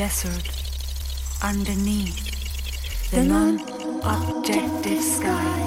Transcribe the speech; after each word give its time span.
Desert, 0.00 0.48
underneath 1.42 3.10
the 3.10 3.22
non 3.22 3.60
objective 4.02 5.02
sky, 5.02 5.59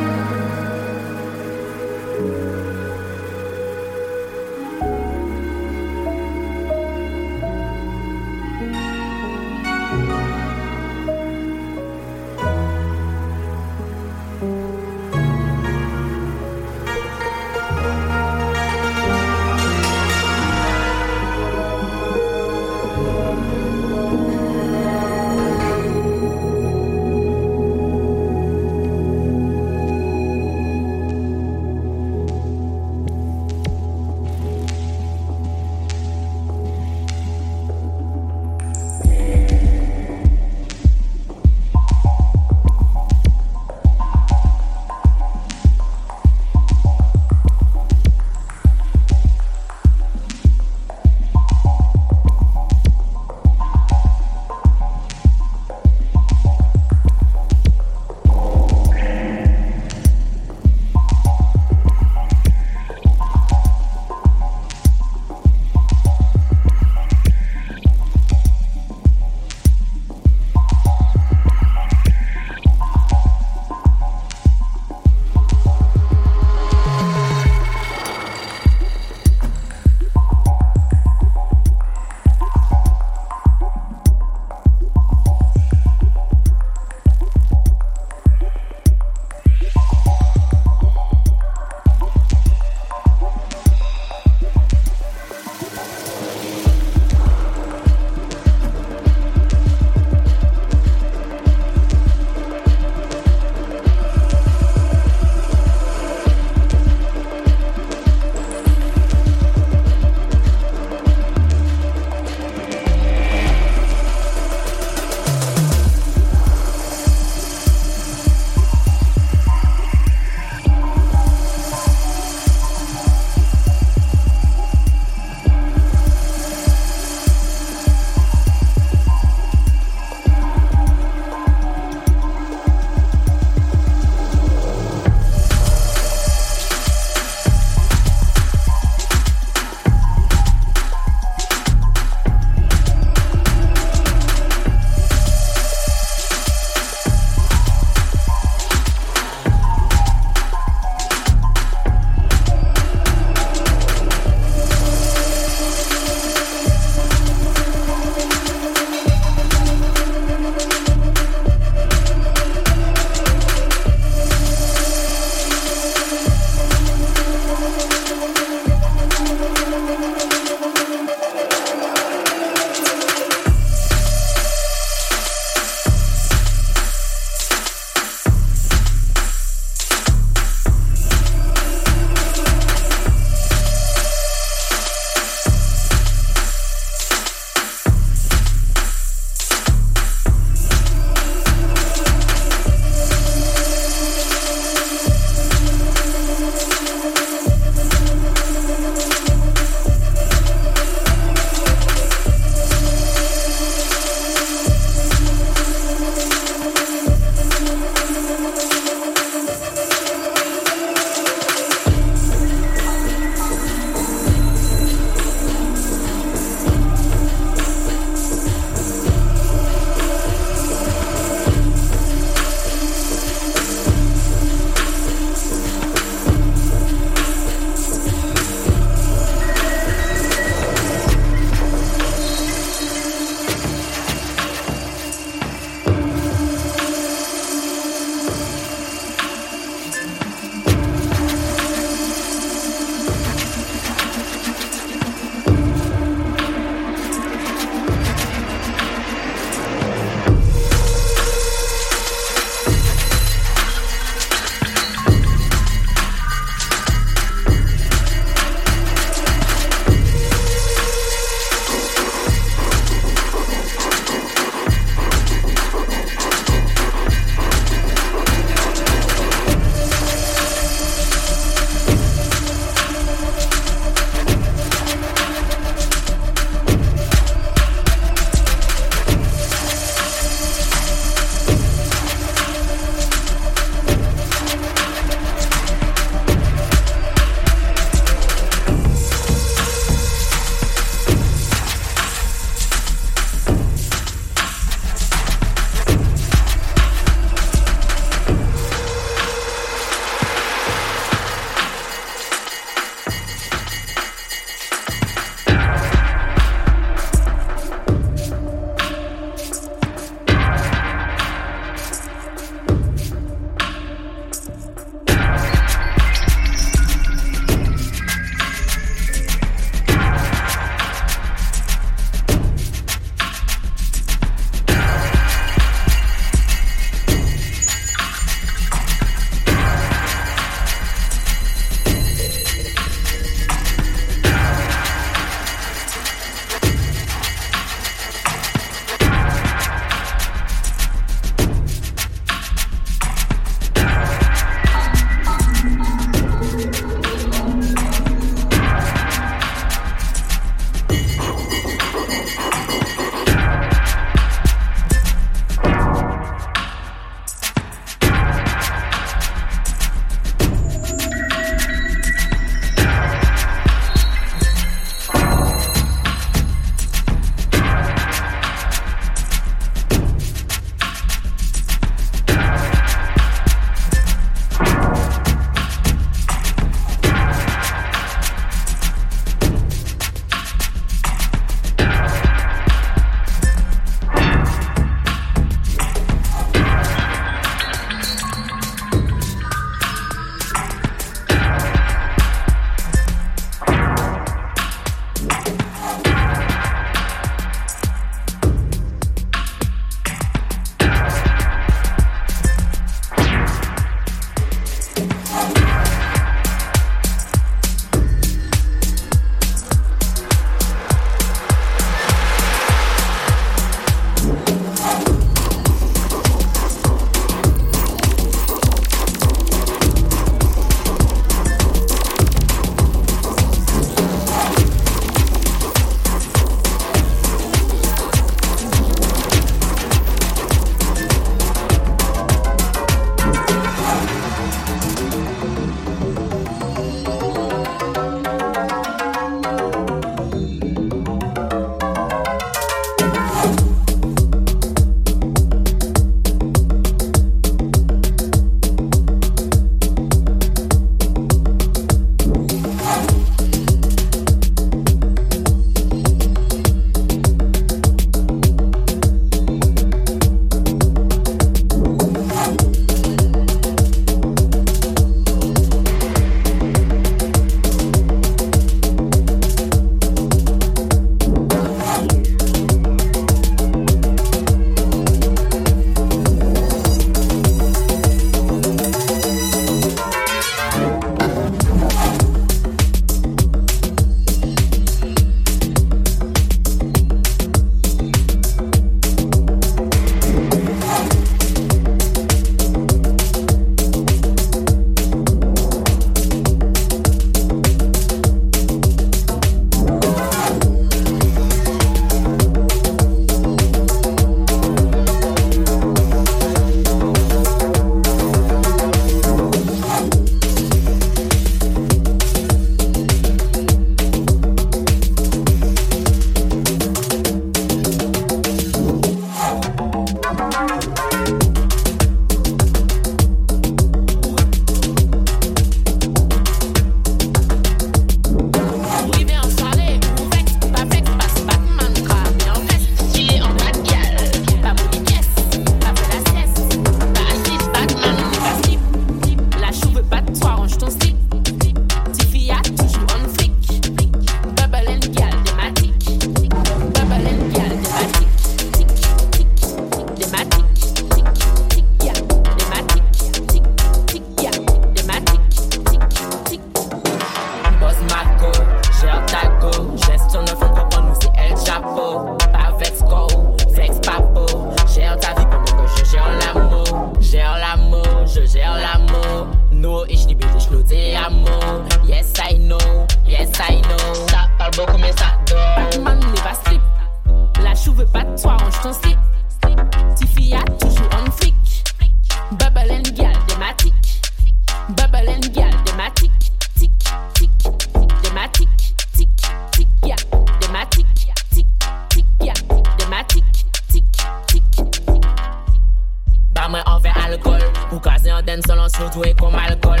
Ou 598.34 598.36
kaze 598.36 598.42
an 598.42 598.46
den 598.46 598.62
solon 598.66 598.88
sou 598.90 599.22
e 599.24 599.32
kom 599.34 599.54
alkol 599.54 600.00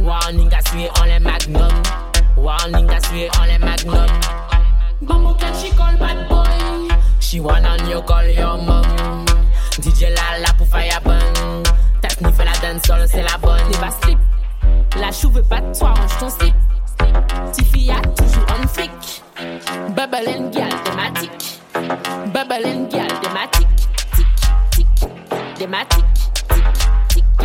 Warning 0.00 0.52
a 0.54 0.60
suye 0.62 0.88
an 1.00 1.08
le 1.08 1.20
magnum. 1.20 1.82
Warning 2.36 2.90
a 2.90 3.00
suye 3.00 3.28
an 3.38 3.48
le 3.48 3.58
magnum. 3.58 4.08
Bambo 5.02 5.34
cat 5.34 5.54
she 5.56 5.70
call 5.72 5.94
bad 5.98 6.28
boy. 6.28 6.96
She 7.20 7.40
wanna 7.40 7.76
you 7.86 8.00
call 8.02 8.24
your 8.24 8.56
mom 8.56 9.26
DJ 9.82 10.14
la 10.16 10.38
la 10.38 10.52
pou 10.56 10.64
fire 10.64 11.00
burn. 11.04 11.62
Ta 12.00 12.08
sniff 12.08 12.38
la 12.38 12.52
dance 12.62 12.86
sol 12.86 13.06
c'est 13.06 13.22
la 13.22 13.36
bonne 13.36 13.68
Never 13.70 13.92
slip 14.00 14.18
La 14.96 15.12
chou 15.12 15.30
veut 15.30 15.42
pas 15.42 15.60
de 15.60 15.78
toi 15.78 15.92
range 15.92 16.18
ton 16.18 16.30
slip. 16.30 16.54
Tiffy 17.52 17.90
a 17.90 18.00
toujours 18.16 18.46
un 18.62 18.66
flic. 18.66 19.22
Bubble 19.94 20.28
and 20.28 20.50
gal 20.52 20.72
thématique. 20.84 21.60
Bubble 22.32 22.66
and 22.66 22.88
gal 22.88 23.08
thématique. 23.20 23.68
Dematic, 25.58 26.04
tic, 26.14 26.17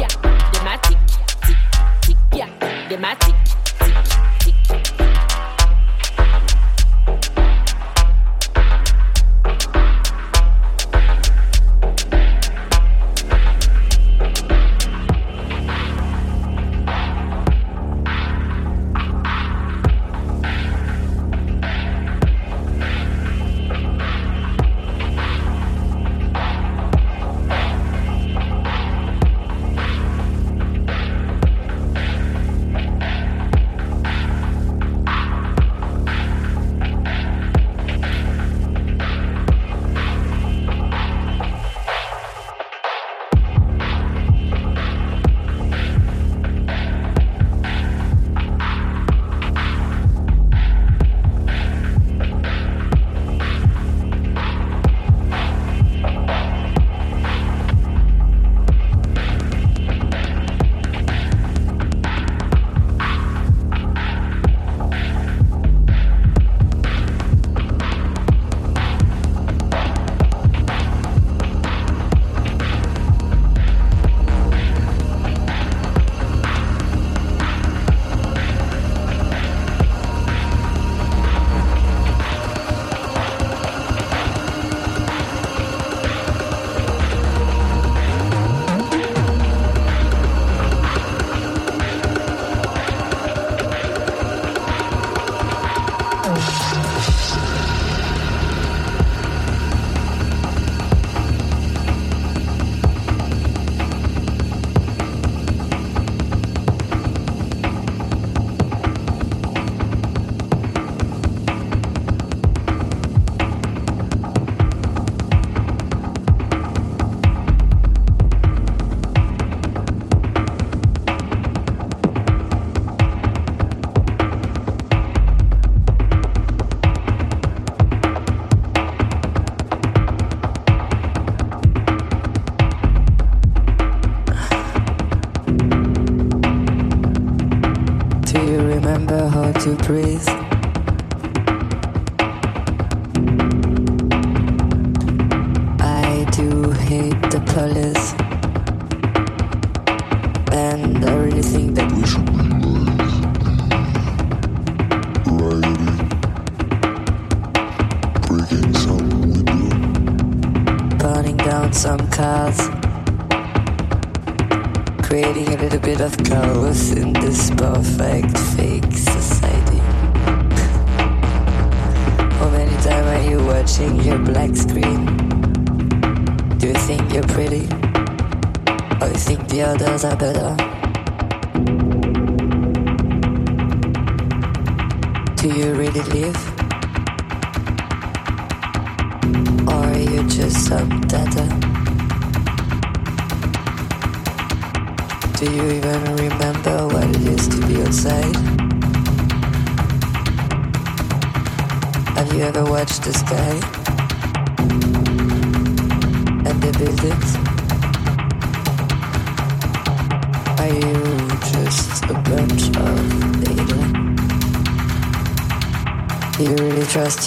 tic, 0.08 0.20
yeah. 0.22 0.52
Dematic, 0.52 0.98
tic, 1.42 1.58
tic, 2.02 2.18
yeah. 2.34 3.43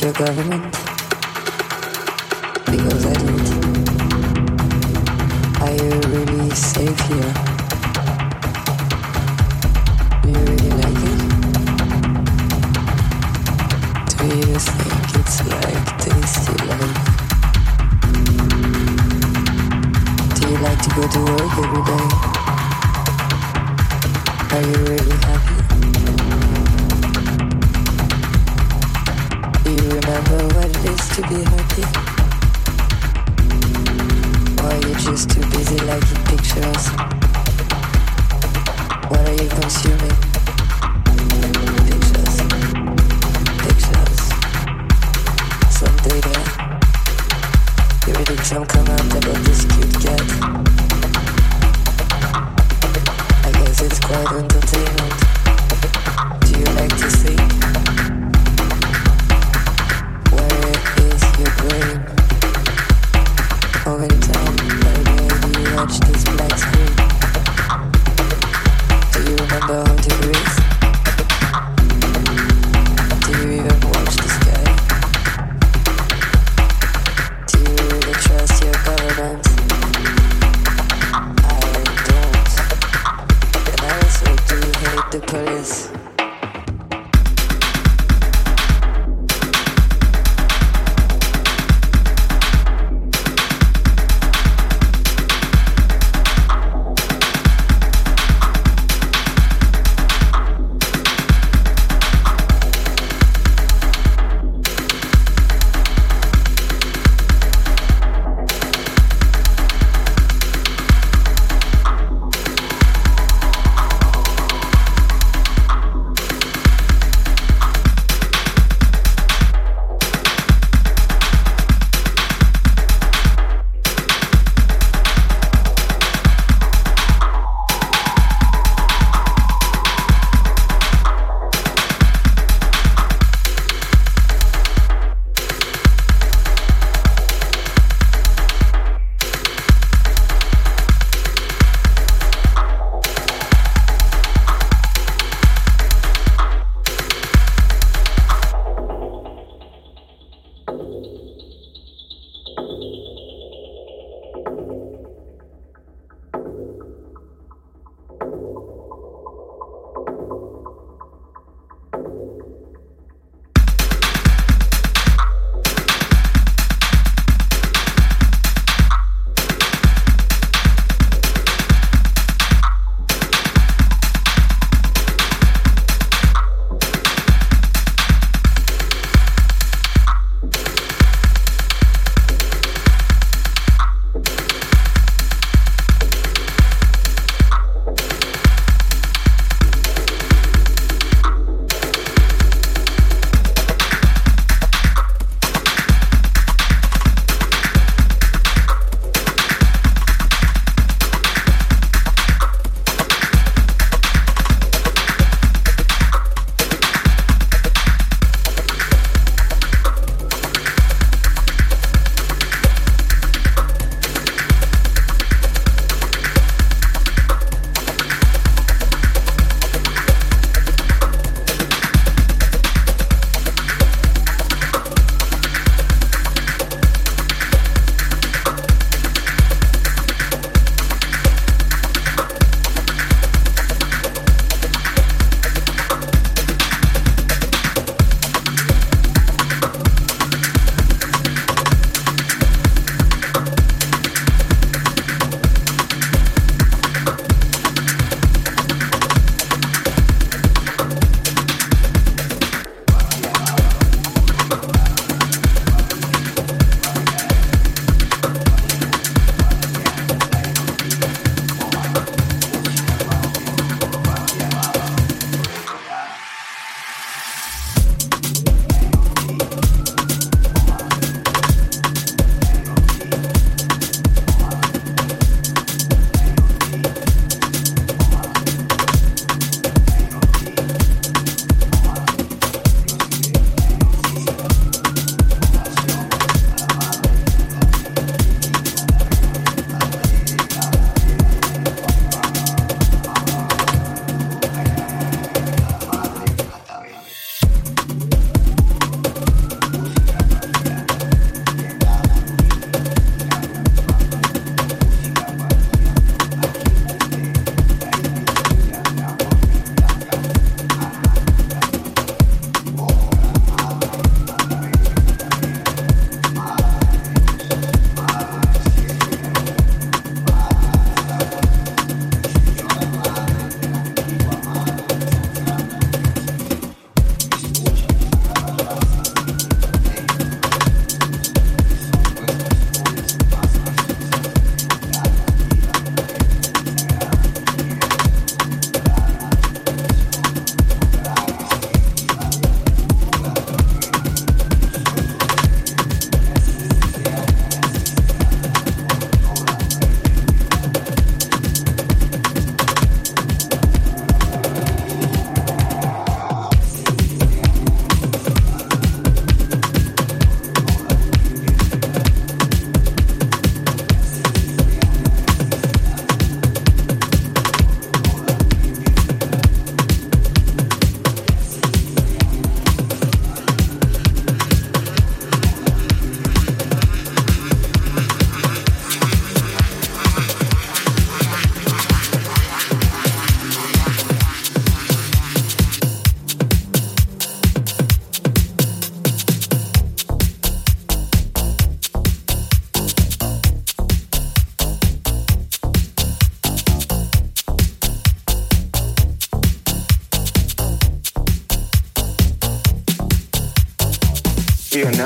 Your 0.02 0.12
government? 0.12 0.62
Because 2.66 3.06
I 3.06 3.12
don't. 3.12 3.48
Are 5.62 5.74
you 5.74 5.90
really 6.12 6.50
safe 6.50 7.00
here? 7.00 7.55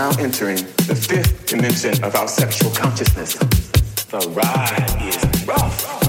Now 0.01 0.11
entering 0.19 0.57
the 0.89 0.95
fifth 0.95 1.45
dimension 1.45 1.93
of 2.03 2.15
our 2.15 2.27
sexual 2.27 2.71
consciousness. 2.71 3.35
The 3.35 4.31
ride 4.31 4.97
is 5.03 5.47
rough. 5.47 6.00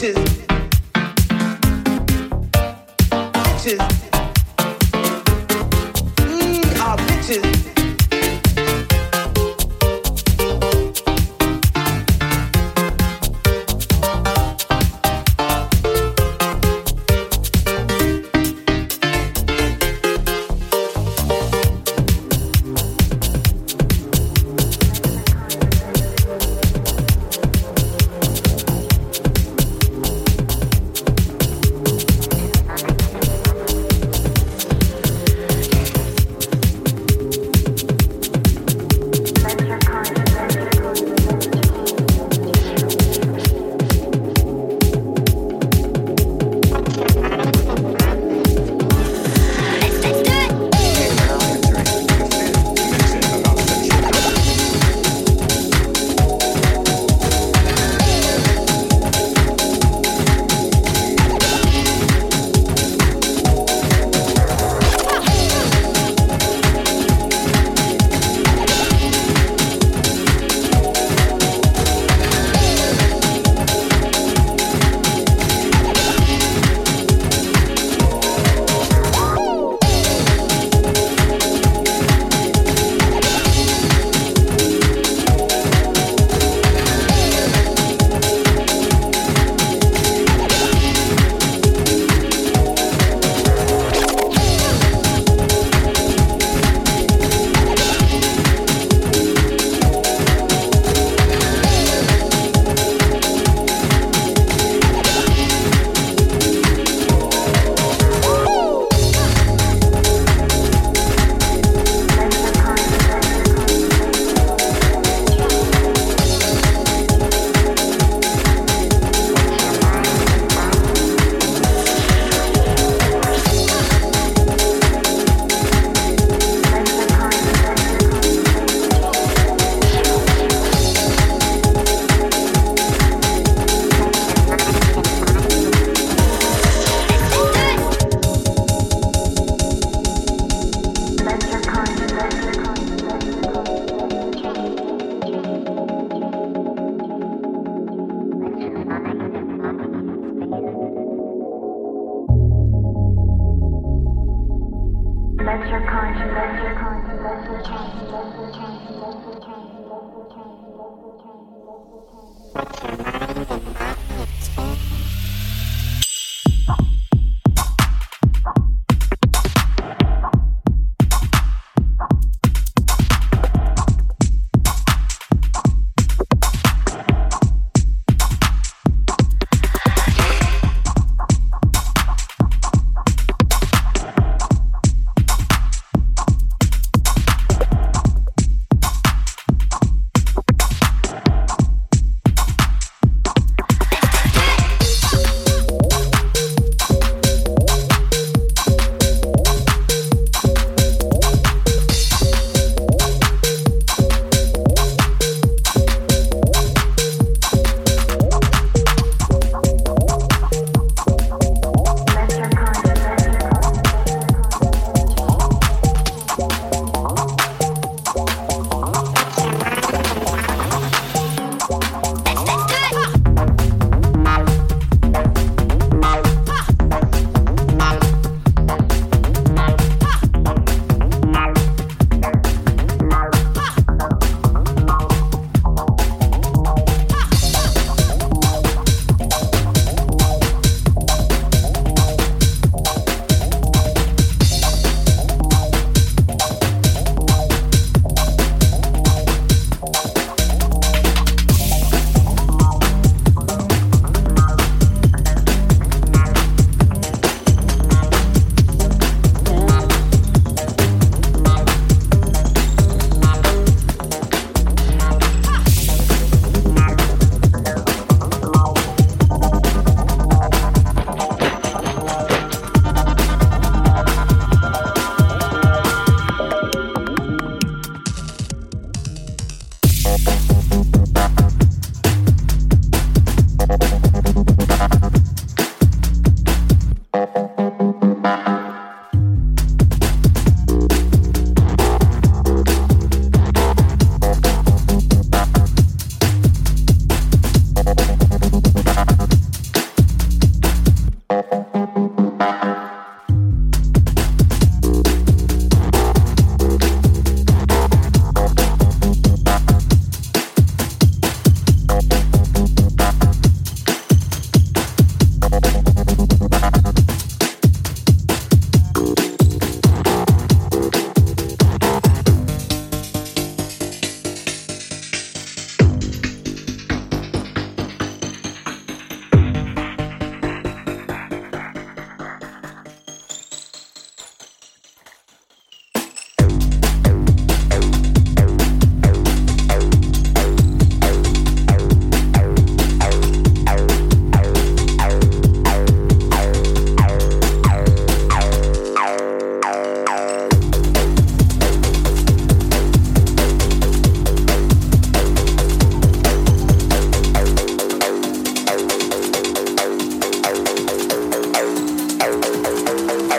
Bitches. 0.00 0.14
Bitches. 3.64 3.97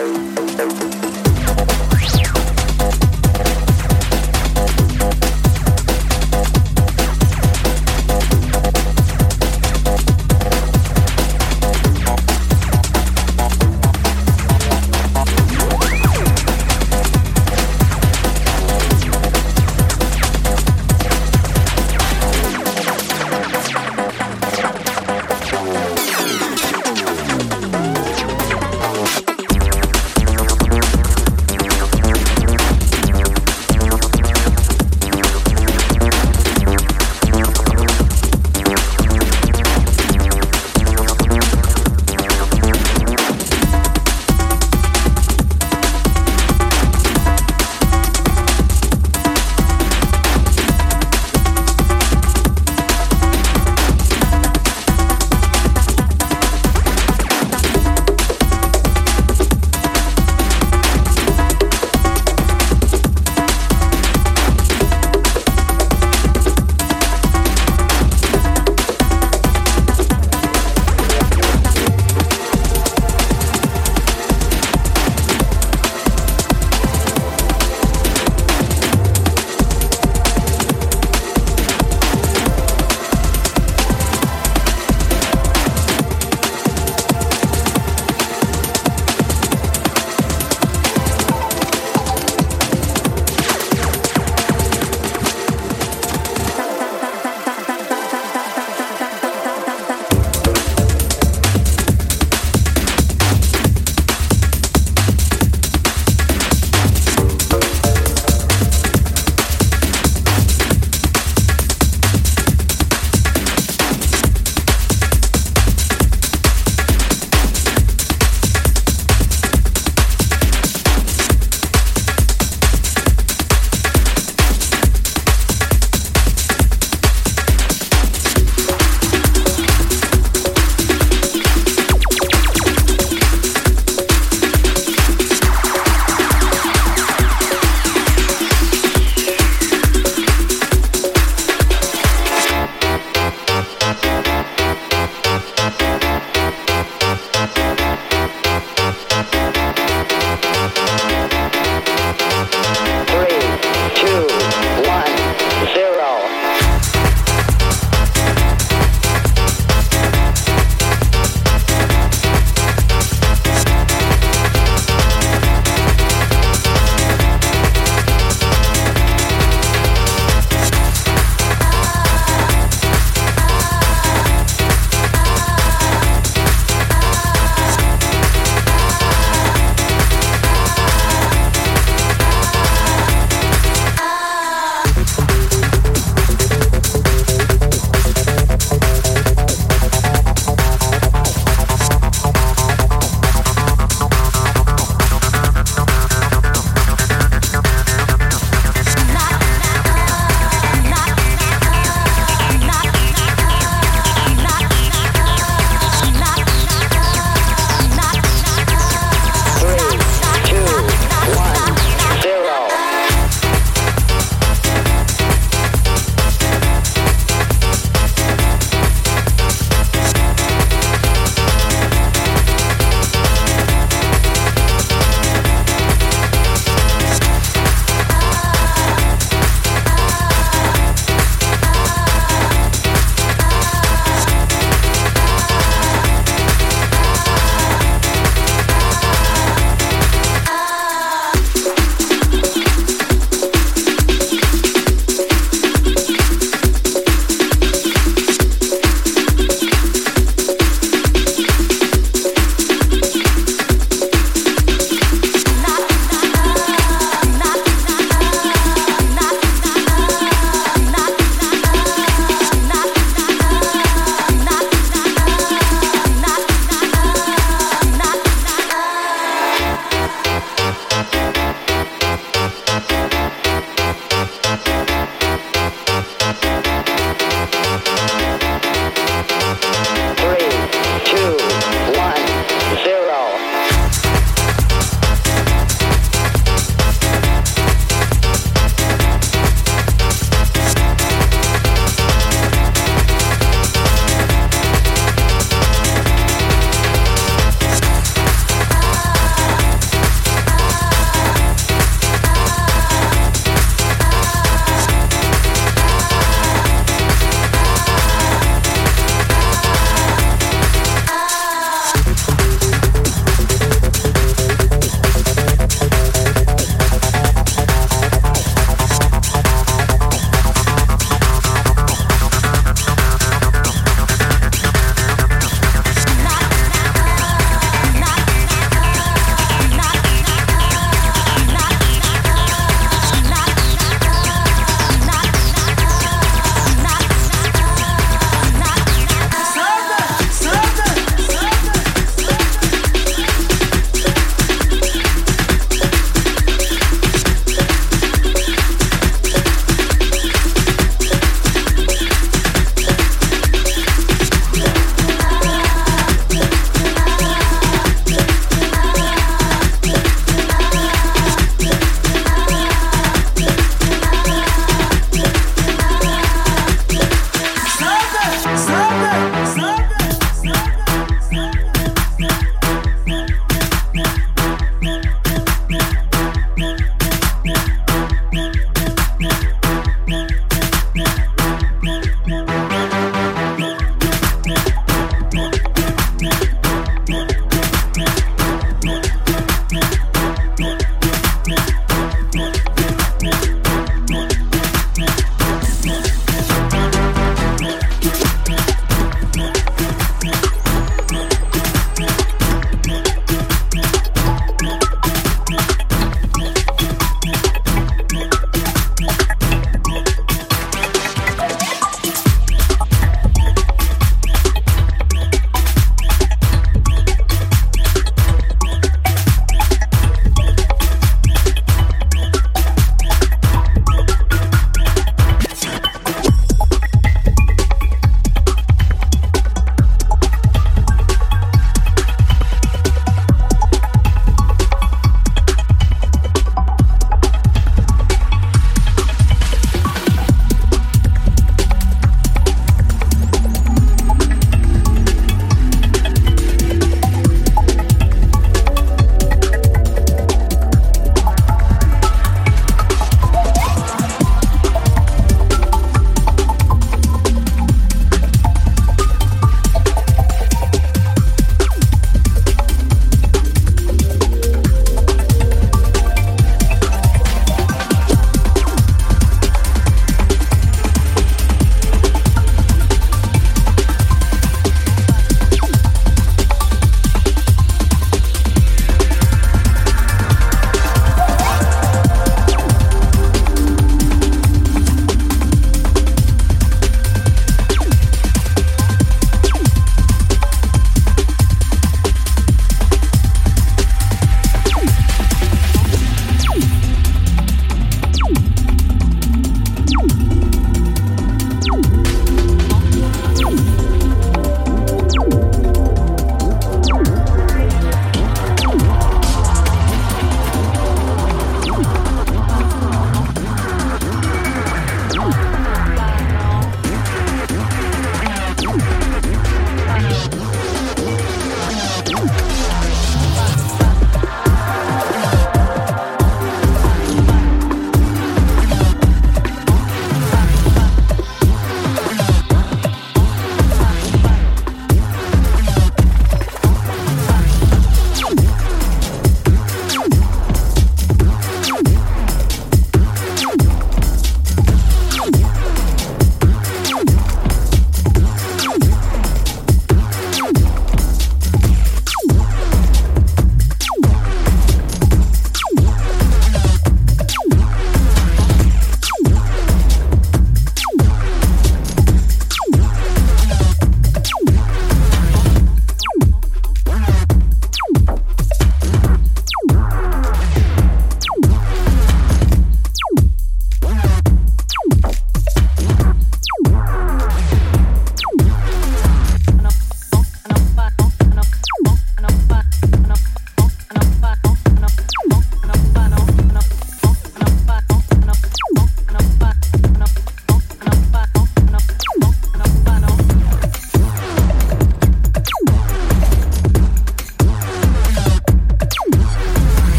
Bye. 0.00 0.29